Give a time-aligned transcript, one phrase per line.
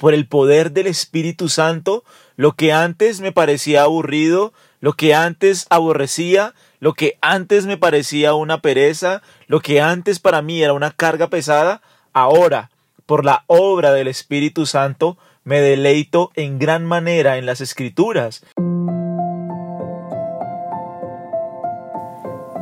[0.00, 2.04] por el poder del Espíritu Santo,
[2.34, 8.32] lo que antes me parecía aburrido, lo que antes aborrecía, lo que antes me parecía
[8.32, 11.82] una pereza, lo que antes para mí era una carga pesada,
[12.14, 12.70] ahora,
[13.04, 18.42] por la obra del Espíritu Santo, me deleito en gran manera en las Escrituras.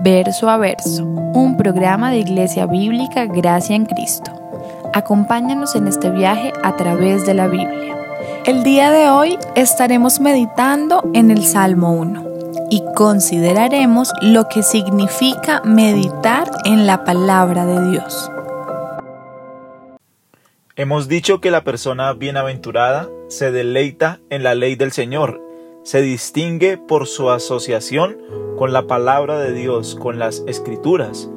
[0.02, 4.47] Verso a verso, un programa de Iglesia Bíblica Gracia en Cristo.
[4.94, 7.96] Acompáñanos en este viaje a través de la Biblia.
[8.46, 12.24] El día de hoy estaremos meditando en el Salmo 1
[12.70, 18.30] y consideraremos lo que significa meditar en la palabra de Dios.
[20.76, 25.40] Hemos dicho que la persona bienaventurada se deleita en la ley del Señor,
[25.82, 28.16] se distingue por su asociación
[28.56, 31.28] con la palabra de Dios, con las escrituras.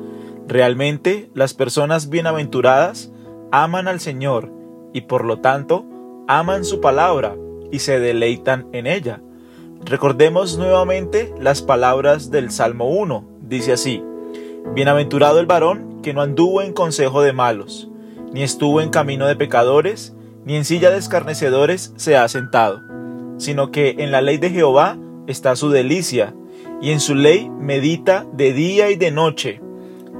[0.47, 3.11] Realmente las personas bienaventuradas
[3.51, 4.51] aman al Señor
[4.93, 5.85] y por lo tanto
[6.27, 7.35] aman su palabra
[7.71, 9.21] y se deleitan en ella.
[9.83, 13.25] Recordemos nuevamente las palabras del Salmo 1.
[13.41, 14.03] Dice así,
[14.73, 17.89] Bienaventurado el varón que no anduvo en consejo de malos,
[18.31, 20.15] ni estuvo en camino de pecadores,
[20.45, 22.81] ni en silla de escarnecedores se ha sentado,
[23.37, 26.33] sino que en la ley de Jehová está su delicia,
[26.81, 29.61] y en su ley medita de día y de noche.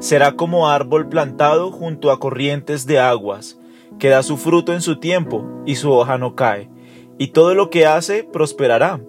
[0.02, 3.60] Será como árbol plantado junto a corrientes de aguas,
[4.00, 6.72] que da su fruto en su tiempo, y su hoja no cae,
[7.20, 9.00] y todo lo que hace prosperará.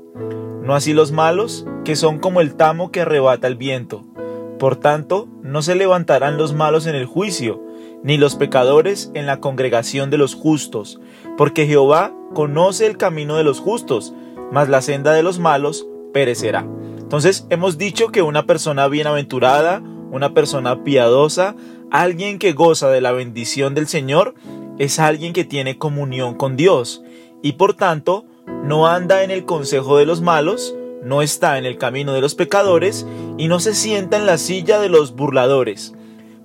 [0.62, 4.04] No así los malos, que son como el tamo que arrebata el viento.
[4.58, 7.62] Por tanto, no se levantarán los malos en el juicio,
[8.04, 11.00] ni los pecadores en la congregación de los justos,
[11.38, 14.12] porque Jehová conoce el camino de los justos,
[14.52, 16.66] mas la senda de los malos perecerá.
[16.98, 21.56] Entonces hemos dicho que una persona bienaventurada, una persona piadosa,
[21.90, 24.34] alguien que goza de la bendición del Señor,
[24.78, 27.02] es alguien que tiene comunión con Dios
[27.42, 28.24] y por tanto
[28.64, 32.34] no anda en el consejo de los malos, no está en el camino de los
[32.34, 33.06] pecadores
[33.38, 35.94] y no se sienta en la silla de los burladores.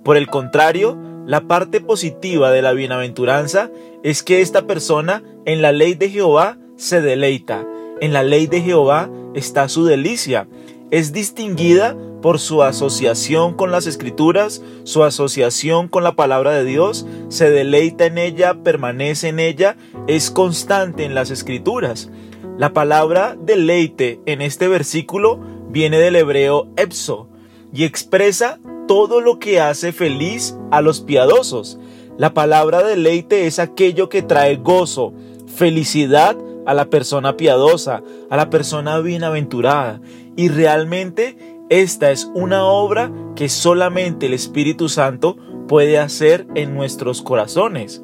[0.02, 3.70] Por el contrario, la parte positiva de la bienaventuranza
[4.02, 7.66] es que esta persona en la ley de Jehová se deleita,
[8.00, 10.48] en la ley de Jehová está su delicia.
[10.90, 17.06] Es distinguida por su asociación con las escrituras, su asociación con la palabra de Dios,
[17.28, 22.10] se deleita en ella, permanece en ella, es constante en las escrituras.
[22.56, 25.38] La palabra deleite en este versículo
[25.70, 27.28] viene del hebreo epso
[27.72, 28.58] y expresa
[28.88, 31.78] todo lo que hace feliz a los piadosos.
[32.16, 35.12] La palabra deleite es aquello que trae gozo,
[35.46, 36.36] felicidad
[36.66, 40.00] a la persona piadosa, a la persona bienaventurada.
[40.36, 45.36] Y realmente esta es una obra que solamente el Espíritu Santo
[45.68, 48.02] puede hacer en nuestros corazones.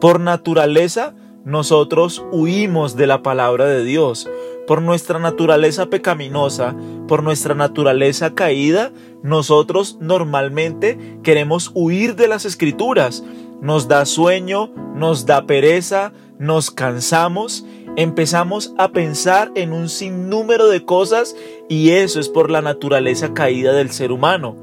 [0.00, 1.14] Por naturaleza,
[1.44, 4.28] nosotros huimos de la palabra de Dios.
[4.66, 6.74] Por nuestra naturaleza pecaminosa,
[7.06, 13.22] por nuestra naturaleza caída, nosotros normalmente queremos huir de las escrituras.
[13.60, 17.66] Nos da sueño, nos da pereza, nos cansamos
[17.96, 21.36] empezamos a pensar en un sinnúmero de cosas
[21.68, 24.56] y eso es por la naturaleza caída del ser humano.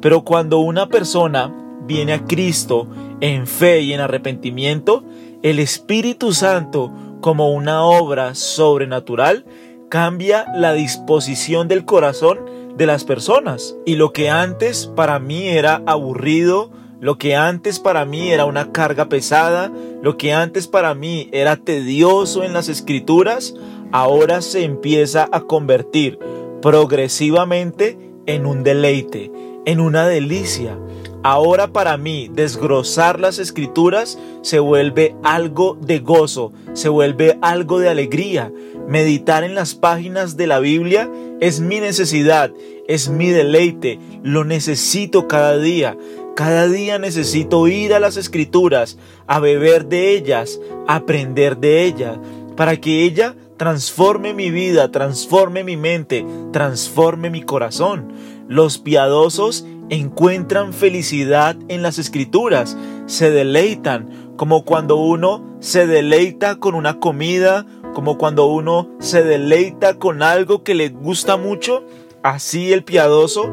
[0.00, 1.52] Pero cuando una persona
[1.86, 2.88] viene a Cristo
[3.20, 5.04] en fe y en arrepentimiento,
[5.42, 9.44] el Espíritu Santo, como una obra sobrenatural,
[9.88, 12.40] cambia la disposición del corazón
[12.76, 13.76] de las personas.
[13.86, 16.70] Y lo que antes para mí era aburrido,
[17.00, 19.70] lo que antes para mí era una carga pesada,
[20.02, 23.54] lo que antes para mí era tedioso en las escrituras,
[23.92, 26.18] ahora se empieza a convertir
[26.62, 29.30] progresivamente en un deleite,
[29.66, 30.78] en una delicia.
[31.22, 37.88] Ahora para mí desgrosar las escrituras se vuelve algo de gozo, se vuelve algo de
[37.88, 38.52] alegría.
[38.86, 42.52] Meditar en las páginas de la Biblia es mi necesidad,
[42.86, 45.96] es mi deleite, lo necesito cada día.
[46.36, 52.20] Cada día necesito ir a las escrituras, a beber de ellas, a aprender de ella,
[52.56, 58.12] para que ella transforme mi vida, transforme mi mente, transforme mi corazón.
[58.48, 66.74] Los piadosos encuentran felicidad en las escrituras, se deleitan, como cuando uno se deleita con
[66.74, 71.82] una comida, como cuando uno se deleita con algo que le gusta mucho,
[72.22, 73.50] así el piadoso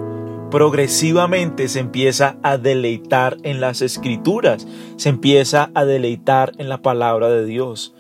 [0.54, 4.68] progresivamente se empieza a deleitar en las escrituras,
[4.98, 7.96] se empieza a deleitar en la palabra de Dios.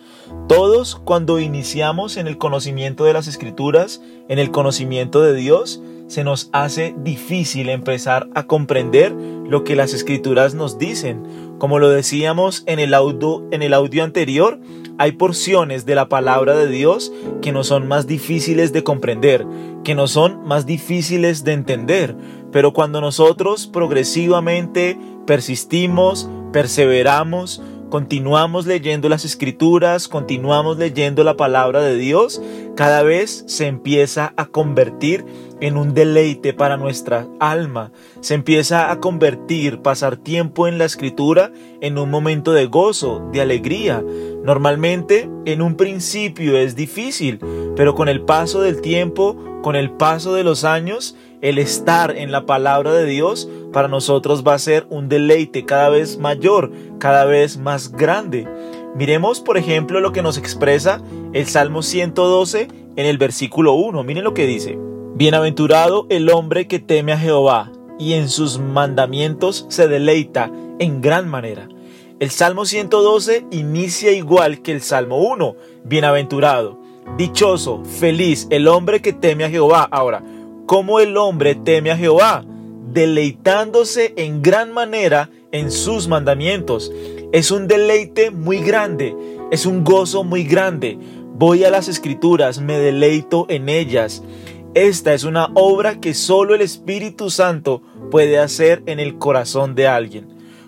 [0.47, 6.23] Todos cuando iniciamos en el conocimiento de las escrituras, en el conocimiento de Dios, se
[6.23, 11.23] nos hace difícil empezar a comprender lo que las escrituras nos dicen.
[11.57, 14.59] Como lo decíamos en el audio, en el audio anterior,
[14.99, 17.11] hay porciones de la palabra de Dios
[17.41, 19.43] que no son más difíciles de comprender,
[19.83, 22.15] que no son más difíciles de entender.
[22.53, 31.95] Pero cuando nosotros progresivamente persistimos, perseveramos, continuamos leyendo las escrituras, continuamos leyendo la palabra de
[31.95, 32.41] Dios,
[32.75, 35.25] cada vez se empieza a convertir
[35.61, 37.91] en un deleite para nuestra alma.
[38.19, 41.51] Se empieza a convertir pasar tiempo en la escritura
[41.81, 44.03] en un momento de gozo, de alegría.
[44.43, 47.39] Normalmente en un principio es difícil,
[47.75, 52.31] pero con el paso del tiempo, con el paso de los años, el estar en
[52.31, 57.25] la palabra de Dios para nosotros va a ser un deleite cada vez mayor, cada
[57.25, 58.47] vez más grande.
[58.95, 61.01] Miremos, por ejemplo, lo que nos expresa
[61.33, 64.03] el Salmo 112 en el versículo 1.
[64.03, 64.79] Miren lo que dice.
[65.15, 70.49] Bienaventurado el hombre que teme a Jehová y en sus mandamientos se deleita
[70.79, 71.67] en gran manera.
[72.21, 75.55] El Salmo 112 inicia igual que el Salmo 1.
[75.83, 76.79] Bienaventurado,
[77.17, 79.89] dichoso, feliz el hombre que teme a Jehová.
[79.91, 80.23] Ahora,
[80.65, 82.45] ¿cómo el hombre teme a Jehová?
[82.91, 86.91] Deleitándose en gran manera en sus mandamientos.
[87.31, 89.15] Es un deleite muy grande,
[89.51, 90.97] es un gozo muy grande.
[91.35, 94.23] Voy a las escrituras, me deleito en ellas.
[94.75, 99.87] Esta es una obra que solo el Espíritu Santo puede hacer en el corazón de
[99.87, 100.27] alguien.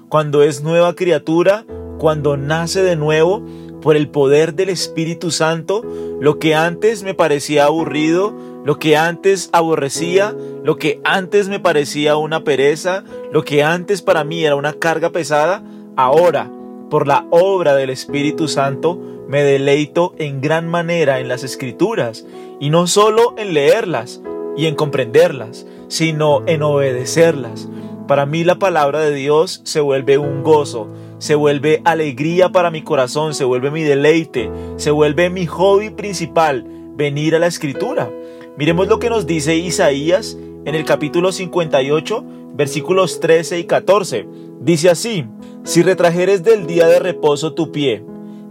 [0.09, 1.65] Cuando es nueva criatura,
[1.97, 3.43] cuando nace de nuevo,
[3.85, 5.83] por el poder del Espíritu Santo,
[6.19, 8.33] lo que antes me parecía aburrido,
[8.65, 14.23] lo que antes aborrecía, lo que antes me parecía una pereza, lo que antes para
[14.23, 15.63] mí era una carga pesada,
[15.95, 16.51] ahora,
[16.89, 22.25] por la obra del Espíritu Santo, me deleito en gran manera en las escrituras,
[22.59, 24.19] y no solo en leerlas
[24.57, 27.69] y en comprenderlas, sino en obedecerlas.
[28.07, 30.87] Para mí la palabra de Dios se vuelve un gozo,
[31.17, 36.65] se vuelve alegría para mi corazón, se vuelve mi deleite, se vuelve mi hobby principal,
[36.95, 38.11] venir a la escritura.
[38.57, 42.23] Miremos lo que nos dice Isaías en el capítulo 58,
[42.53, 44.27] versículos 13 y 14.
[44.61, 45.25] Dice así,
[45.63, 48.03] si retrajeres del día de reposo tu pie,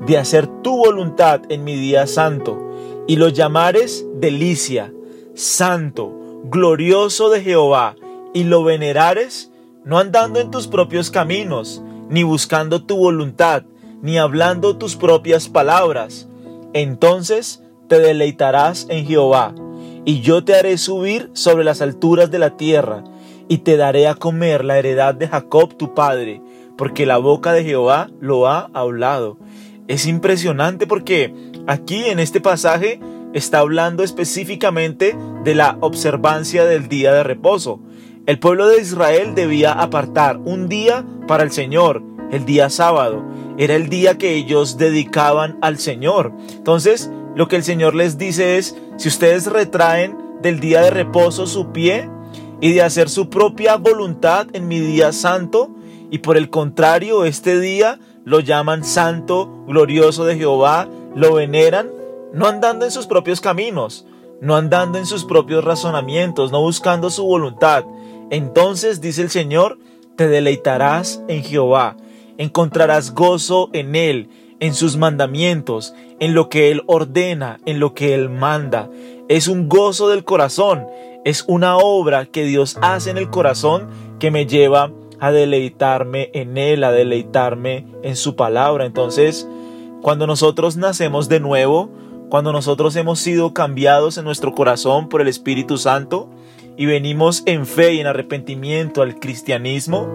[0.04, 2.58] de hacer tu voluntad en mi día santo,
[3.06, 4.92] y lo llamares delicia,
[5.34, 6.12] santo,
[6.44, 7.94] glorioso de Jehová,
[8.34, 9.50] y lo venerares,
[9.84, 13.62] no andando en tus propios caminos, ni buscando tu voluntad,
[14.02, 16.28] ni hablando tus propias palabras,
[16.75, 19.54] entonces te deleitarás en Jehová
[20.04, 23.04] y yo te haré subir sobre las alturas de la tierra,
[23.48, 26.40] y te daré a comer la heredad de Jacob tu padre,
[26.76, 29.38] porque la boca de Jehová lo ha hablado.
[29.87, 31.34] Es impresionante porque
[31.66, 33.00] aquí en este pasaje
[33.34, 37.80] está hablando específicamente de la observancia del día de reposo.
[38.26, 43.23] El pueblo de Israel debía apartar un día para el Señor, el día sábado.
[43.59, 46.32] Era el día que ellos dedicaban al Señor.
[46.50, 51.47] Entonces, lo que el Señor les dice es, si ustedes retraen del día de reposo
[51.47, 52.09] su pie
[52.62, 55.69] y de hacer su propia voluntad en mi día santo,
[56.11, 61.91] y por el contrario este día lo llaman santo, glorioso de Jehová, lo veneran,
[62.32, 64.06] no andando en sus propios caminos,
[64.41, 67.85] no andando en sus propios razonamientos, no buscando su voluntad,
[68.34, 69.78] entonces dice el Señor,
[70.16, 71.96] te deleitarás en Jehová,
[72.38, 74.28] encontrarás gozo en Él,
[74.60, 78.88] en sus mandamientos, en lo que Él ordena, en lo que Él manda.
[79.28, 80.87] Es un gozo del corazón,
[81.25, 86.59] es una obra que Dios hace en el corazón que me lleva a deleitarme en
[86.59, 88.85] Él, a deleitarme en su palabra.
[88.85, 89.49] Entonces,
[90.02, 91.88] cuando nosotros nacemos de nuevo,
[92.30, 96.28] cuando nosotros hemos sido cambiados en nuestro corazón por el Espíritu Santo
[96.76, 100.09] y venimos en fe y en arrepentimiento al cristianismo,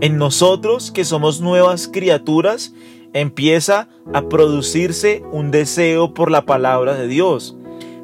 [0.00, 2.74] en nosotros que somos nuevas criaturas,
[3.12, 7.56] empieza a producirse un deseo por la palabra de Dios.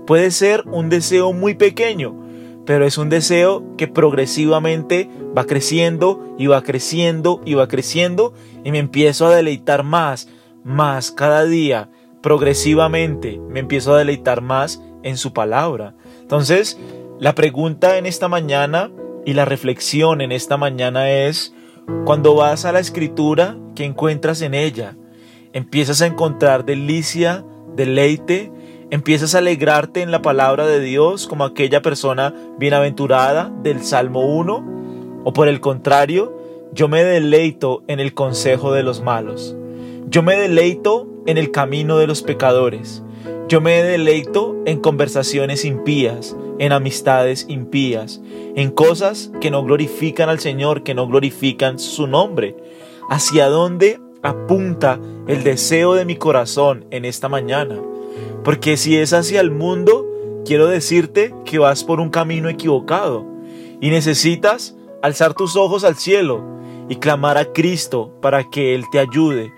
[0.06, 2.14] Puede ser un deseo muy pequeño,
[2.64, 8.34] pero es un deseo que progresivamente va creciendo y va creciendo y va creciendo
[8.64, 10.28] y me empiezo a deleitar más,
[10.64, 11.90] más cada día,
[12.22, 15.94] progresivamente me empiezo a deleitar más en su palabra.
[16.20, 16.78] Entonces,
[17.18, 18.90] la pregunta en esta mañana
[19.24, 21.52] y la reflexión en esta mañana es,
[22.04, 24.96] cuando vas a la escritura, ¿qué encuentras en ella?
[25.52, 27.44] Empiezas a encontrar delicia,
[27.74, 28.52] deleite,
[28.90, 35.22] empiezas a alegrarte en la palabra de Dios como aquella persona bienaventurada del Salmo 1,
[35.24, 36.38] o por el contrario,
[36.72, 39.56] yo me deleito en el consejo de los malos.
[40.06, 43.02] Yo me deleito en el camino de los pecadores.
[43.48, 48.20] Yo me deleito en conversaciones impías, en amistades impías,
[48.54, 52.56] en cosas que no glorifican al Señor, que no glorifican su nombre.
[53.08, 57.80] ¿Hacia dónde apunta el deseo de mi corazón en esta mañana?
[58.44, 60.06] Porque si es hacia el mundo,
[60.44, 63.24] quiero decirte que vas por un camino equivocado
[63.80, 66.44] y necesitas alzar tus ojos al cielo
[66.90, 69.50] y clamar a Cristo para que Él te ayude,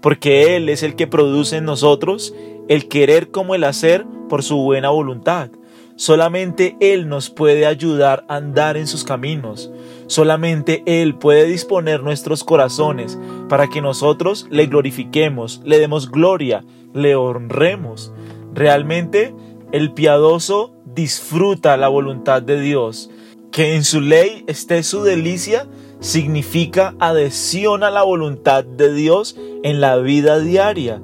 [0.00, 2.34] porque Él es el que produce en nosotros
[2.68, 5.50] el querer como el hacer por su buena voluntad.
[5.96, 9.70] Solamente Él nos puede ayudar a andar en sus caminos.
[10.06, 13.18] Solamente Él puede disponer nuestros corazones
[13.48, 18.12] para que nosotros le glorifiquemos, le demos gloria, le honremos.
[18.52, 19.34] Realmente
[19.70, 23.10] el piadoso disfruta la voluntad de Dios.
[23.52, 25.68] Que en su ley esté su delicia
[26.00, 31.00] significa adhesión a la voluntad de Dios en la vida diaria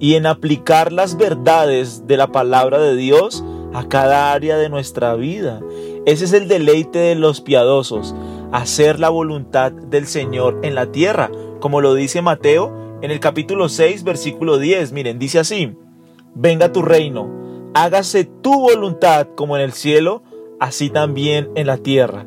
[0.00, 5.14] y en aplicar las verdades de la palabra de Dios a cada área de nuestra
[5.14, 5.60] vida.
[6.06, 8.14] Ese es el deleite de los piadosos,
[8.50, 11.30] hacer la voluntad del Señor en la tierra,
[11.60, 14.92] como lo dice Mateo en el capítulo 6, versículo 10.
[14.92, 15.76] Miren, dice así,
[16.34, 20.22] venga tu reino, hágase tu voluntad como en el cielo,
[20.58, 22.26] así también en la tierra.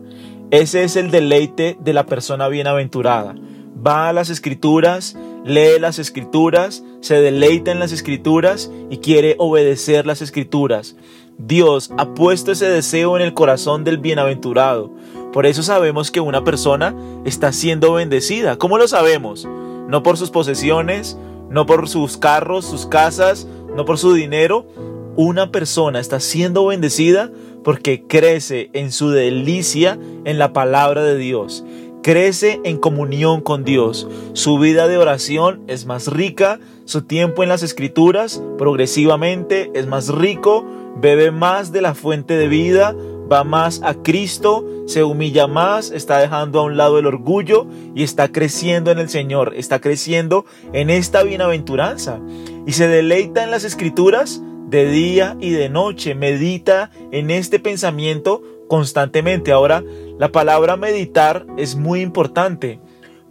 [0.51, 3.35] Ese es el deleite de la persona bienaventurada.
[3.75, 10.05] Va a las escrituras, lee las escrituras, se deleita en las escrituras y quiere obedecer
[10.05, 10.95] las escrituras.
[11.37, 14.91] Dios ha puesto ese deseo en el corazón del bienaventurado.
[15.33, 18.57] Por eso sabemos que una persona está siendo bendecida.
[18.57, 19.47] ¿Cómo lo sabemos?
[19.87, 21.17] No por sus posesiones,
[21.49, 24.67] no por sus carros, sus casas, no por su dinero.
[25.15, 27.31] Una persona está siendo bendecida
[27.63, 31.65] porque crece en su delicia en la palabra de Dios
[32.03, 34.07] crece en comunión con Dios.
[34.33, 40.09] Su vida de oración es más rica, su tiempo en las escrituras progresivamente es más
[40.09, 40.65] rico,
[40.97, 42.95] bebe más de la fuente de vida,
[43.31, 48.03] va más a Cristo, se humilla más, está dejando a un lado el orgullo y
[48.03, 52.19] está creciendo en el Señor, está creciendo en esta bienaventuranza
[52.67, 58.41] y se deleita en las escrituras de día y de noche, medita en este pensamiento
[58.67, 59.51] constantemente.
[59.51, 59.83] Ahora,
[60.19, 62.79] la palabra meditar es muy importante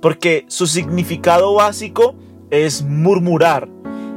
[0.00, 2.14] porque su significado básico
[2.50, 3.68] es murmurar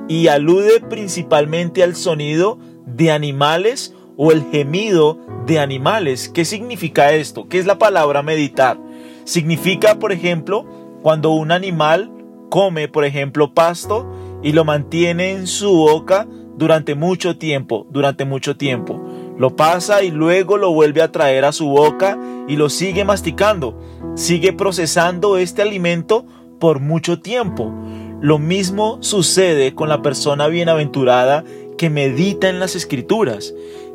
[0.07, 6.29] y alude principalmente al sonido de animales o el gemido de animales.
[6.29, 7.47] ¿Qué significa esto?
[7.47, 8.79] ¿Qué es la palabra meditar?
[9.25, 10.65] Significa, por ejemplo,
[11.01, 12.11] cuando un animal
[12.49, 18.57] come, por ejemplo, pasto y lo mantiene en su boca durante mucho tiempo, durante mucho
[18.57, 19.04] tiempo.
[19.37, 23.77] Lo pasa y luego lo vuelve a traer a su boca y lo sigue masticando.
[24.15, 26.25] Sigue procesando este alimento
[26.59, 27.73] por mucho tiempo.
[28.21, 31.43] Lo mismo sucede con la persona bienaventurada
[31.77, 33.53] que medita en las escrituras.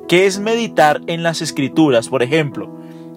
[0.09, 2.09] ¿Qué es meditar en las escrituras?
[2.09, 2.71] Por ejemplo,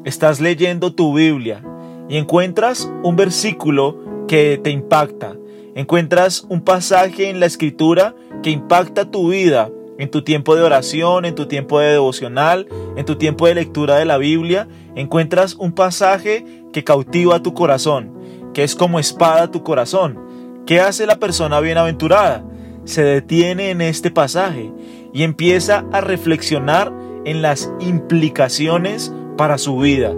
[0.06, 1.62] estás leyendo tu Biblia
[2.08, 5.36] y encuentras un versículo que te impacta.
[5.76, 11.26] Encuentras un pasaje en la escritura que impacta tu vida en tu tiempo de oración,
[11.26, 15.74] en tu tiempo de devocional, en tu tiempo de lectura de la Biblia, encuentras un
[15.74, 18.12] pasaje que cautiva tu corazón,
[18.54, 20.20] que es como espada tu corazón.
[20.66, 22.44] ¿Qué hace la persona bienaventurada?
[22.86, 24.72] Se detiene en este pasaje
[25.14, 26.92] y empieza a reflexionar
[27.26, 30.14] en las implicaciones para su vida.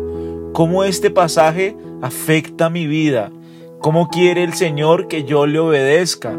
[0.54, 3.32] ¿Cómo este pasaje afecta mi vida?
[3.80, 6.38] ¿Cómo quiere el Señor que yo le obedezca?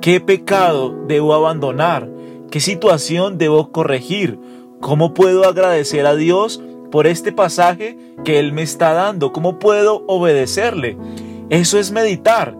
[0.00, 2.08] ¿Qué pecado debo abandonar?
[2.50, 4.38] ¿Qué situación debo corregir?
[4.80, 6.62] ¿Cómo puedo agradecer a Dios
[6.92, 9.32] por este pasaje que Él me está dando?
[9.32, 10.96] ¿Cómo puedo obedecerle?
[11.50, 12.56] Eso es meditar,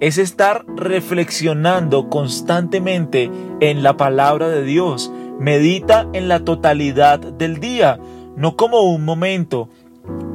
[0.00, 3.30] es estar reflexionando constantemente
[3.60, 5.12] en la palabra de Dios.
[5.38, 8.00] Medita en la totalidad del día,
[8.36, 9.68] no como un momento,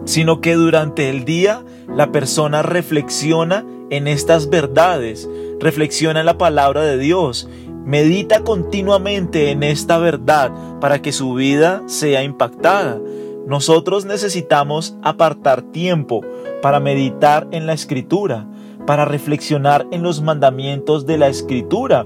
[0.05, 5.29] sino que durante el día la persona reflexiona en estas verdades,
[5.59, 7.49] reflexiona en la palabra de Dios
[7.85, 13.01] Medita continuamente en esta verdad para que su vida sea impactada.
[13.45, 16.21] Nosotros necesitamos apartar tiempo
[16.61, 18.47] para meditar en la escritura,
[18.87, 22.05] para reflexionar en los mandamientos de la escritura.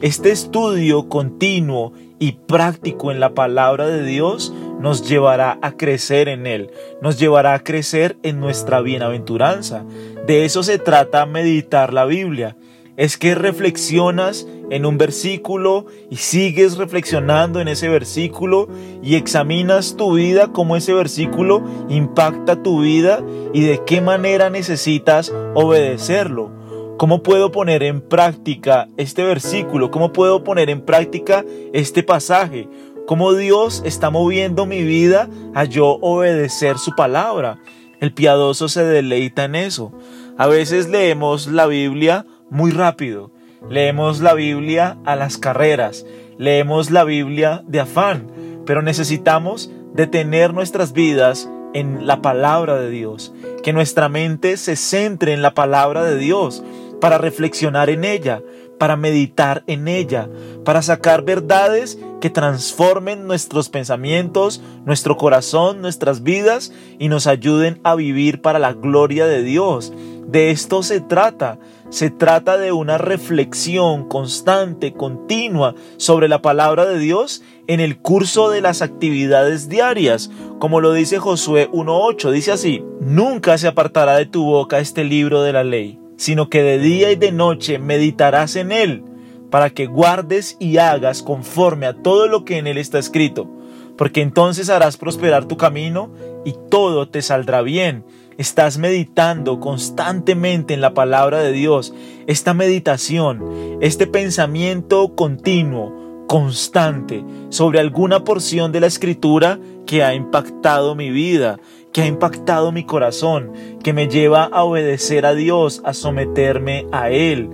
[0.00, 6.46] Este estudio continuo y práctico en la palabra de Dios nos llevará a crecer en
[6.46, 6.70] Él,
[7.02, 9.84] nos llevará a crecer en nuestra bienaventuranza.
[10.24, 12.56] De eso se trata meditar la Biblia
[12.96, 18.68] es que reflexionas en un versículo y sigues reflexionando en ese versículo
[19.02, 23.22] y examinas tu vida, cómo ese versículo impacta tu vida
[23.52, 26.50] y de qué manera necesitas obedecerlo.
[26.96, 29.90] ¿Cómo puedo poner en práctica este versículo?
[29.90, 32.68] ¿Cómo puedo poner en práctica este pasaje?
[33.06, 37.58] ¿Cómo Dios está moviendo mi vida a yo obedecer su palabra?
[38.00, 39.92] El piadoso se deleita en eso.
[40.38, 43.30] A veces leemos la Biblia muy rápido.
[43.68, 46.06] Leemos la Biblia a las carreras.
[46.38, 48.30] Leemos la Biblia de afán.
[48.64, 53.32] Pero necesitamos detener nuestras vidas en la palabra de Dios.
[53.62, 56.62] Que nuestra mente se centre en la palabra de Dios
[57.00, 58.42] para reflexionar en ella,
[58.78, 60.28] para meditar en ella,
[60.64, 67.94] para sacar verdades que transformen nuestros pensamientos, nuestro corazón, nuestras vidas y nos ayuden a
[67.94, 69.92] vivir para la gloria de Dios.
[70.26, 71.58] De esto se trata.
[71.90, 78.50] Se trata de una reflexión constante, continua sobre la palabra de Dios en el curso
[78.50, 82.30] de las actividades diarias, como lo dice Josué 1.8.
[82.30, 86.62] Dice así, nunca se apartará de tu boca este libro de la ley sino que
[86.62, 89.04] de día y de noche meditarás en él,
[89.50, 93.48] para que guardes y hagas conforme a todo lo que en él está escrito,
[93.96, 96.10] porque entonces harás prosperar tu camino
[96.44, 98.04] y todo te saldrá bien.
[98.38, 101.94] Estás meditando constantemente en la palabra de Dios.
[102.26, 110.94] Esta meditación, este pensamiento continuo, constante, sobre alguna porción de la escritura que ha impactado
[110.94, 111.58] mi vida,
[111.94, 113.52] que ha impactado mi corazón,
[113.82, 117.48] que me lleva a obedecer a Dios, a someterme a Él.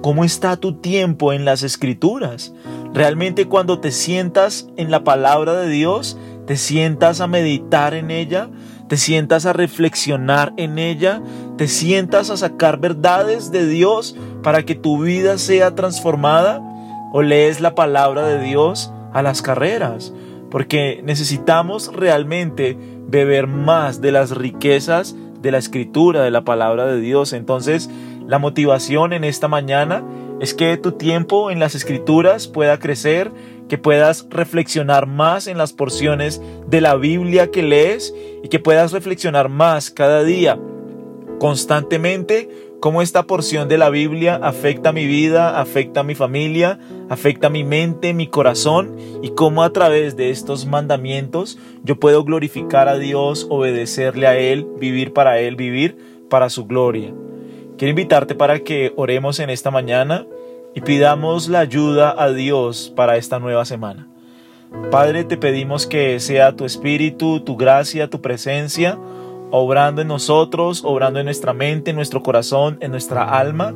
[0.00, 2.54] ¿Cómo está tu tiempo en las escrituras?
[2.94, 8.48] Realmente cuando te sientas en la palabra de Dios, te sientas a meditar en ella,
[8.90, 11.22] te sientas a reflexionar en ella,
[11.56, 16.60] te sientas a sacar verdades de Dios para que tu vida sea transformada
[17.12, 20.12] o lees la palabra de Dios a las carreras,
[20.50, 27.00] porque necesitamos realmente beber más de las riquezas de la escritura, de la palabra de
[27.00, 27.32] Dios.
[27.32, 27.88] Entonces,
[28.26, 30.02] la motivación en esta mañana
[30.40, 33.30] es que tu tiempo en las escrituras pueda crecer,
[33.70, 38.12] que puedas reflexionar más en las porciones de la Biblia que lees
[38.42, 40.58] y que puedas reflexionar más cada día,
[41.38, 42.50] constantemente,
[42.80, 47.62] cómo esta porción de la Biblia afecta mi vida, afecta a mi familia, afecta mi
[47.62, 53.46] mente, mi corazón y cómo a través de estos mandamientos yo puedo glorificar a Dios,
[53.50, 55.96] obedecerle a Él, vivir para Él, vivir
[56.28, 57.14] para su gloria.
[57.78, 60.26] Quiero invitarte para que oremos en esta mañana
[60.74, 64.08] y pidamos la ayuda a Dios para esta nueva semana.
[64.90, 68.98] Padre, te pedimos que sea tu espíritu, tu gracia, tu presencia,
[69.50, 73.74] obrando en nosotros, obrando en nuestra mente, en nuestro corazón, en nuestra alma.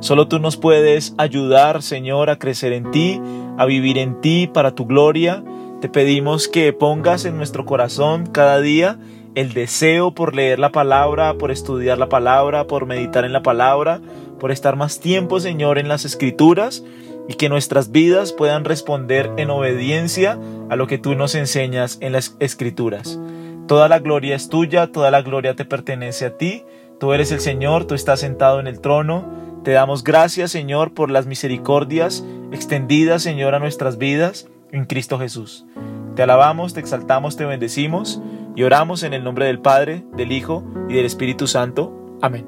[0.00, 3.20] Solo tú nos puedes ayudar, Señor, a crecer en ti,
[3.58, 5.42] a vivir en ti para tu gloria.
[5.80, 8.98] Te pedimos que pongas en nuestro corazón cada día
[9.36, 14.00] el deseo por leer la palabra, por estudiar la palabra, por meditar en la palabra,
[14.38, 16.84] por estar más tiempo, Señor, en las escrituras
[17.28, 22.12] y que nuestras vidas puedan responder en obediencia a lo que tú nos enseñas en
[22.12, 23.18] las escrituras.
[23.66, 26.64] Toda la gloria es tuya, toda la gloria te pertenece a ti.
[27.00, 29.24] Tú eres el Señor, tú estás sentado en el trono.
[29.64, 35.66] Te damos gracias, Señor, por las misericordias extendidas, Señor, a nuestras vidas en Cristo Jesús.
[36.14, 38.22] Te alabamos, te exaltamos, te bendecimos
[38.54, 41.92] y oramos en el nombre del Padre, del Hijo y del Espíritu Santo.
[42.22, 42.46] Amén.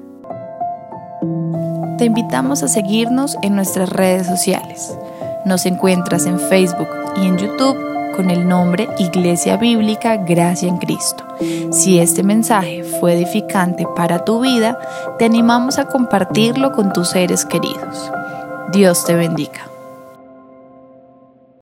[1.98, 4.96] Te invitamos a seguirnos en nuestras redes sociales.
[5.44, 7.76] Nos encuentras en Facebook y en YouTube
[8.14, 11.24] con el nombre Iglesia Bíblica Gracia en Cristo.
[11.72, 14.78] Si este mensaje fue edificante para tu vida,
[15.18, 18.12] te animamos a compartirlo con tus seres queridos.
[18.70, 19.68] Dios te bendiga.